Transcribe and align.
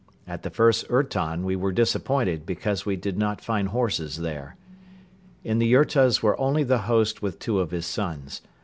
At 0.25 0.41
the 0.41 0.49
first 0.49 0.89
ourton 0.89 1.43
we 1.43 1.55
were 1.55 1.71
disappointed 1.71 2.43
because 2.43 2.87
we 2.87 2.95
did 2.95 3.19
not 3.19 3.39
find 3.39 3.67
horses 3.67 4.17
there. 4.21 4.55
In 5.43 5.59
the 5.59 5.67
yurtas 5.71 6.23
were 6.23 6.39
only 6.41 6.63
the 6.63 6.79
host 6.89 7.21
with 7.21 7.37
two 7.37 7.59
of 7.59 7.69
his 7.69 7.85
sons. 7.85 8.41